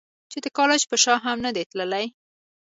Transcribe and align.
چې 0.31 0.37
د 0.43 0.45
کالج 0.57 0.81
پۀ 0.89 0.95
شا 1.03 1.15
هم 1.23 1.37
نۀ 1.43 1.51
دي 1.55 1.63
تلي- 1.69 2.05